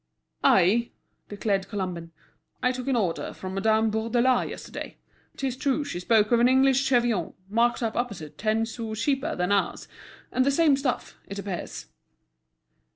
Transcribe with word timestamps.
"I," 0.43 0.89
declared 1.29 1.67
Colomban, 1.67 2.11
"I 2.63 2.71
took 2.71 2.87
an 2.87 2.95
order 2.95 3.33
from 3.33 3.53
Madame 3.53 3.91
Bourdelais 3.91 4.49
yesterday. 4.49 4.97
'Tis 5.37 5.55
true 5.55 5.83
she 5.85 5.99
spoke 5.99 6.31
of 6.31 6.39
an 6.39 6.47
English 6.47 6.83
cheviot 6.87 7.35
marked 7.51 7.83
up 7.83 7.95
opposite 7.95 8.35
ten 8.35 8.65
sous 8.65 8.99
cheaper 8.99 9.35
than 9.35 9.51
ours, 9.51 9.87
and 10.31 10.43
the 10.43 10.49
same 10.49 10.75
stuff, 10.75 11.19
it 11.27 11.37
appears." 11.37 11.85